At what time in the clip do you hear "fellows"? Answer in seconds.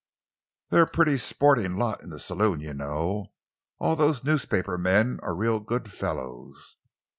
5.93-6.77